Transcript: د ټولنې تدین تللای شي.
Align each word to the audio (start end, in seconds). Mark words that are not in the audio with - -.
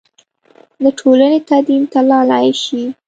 د 0.83 0.85
ټولنې 0.99 1.39
تدین 1.47 1.81
تللای 1.91 2.47
شي. 2.63 2.83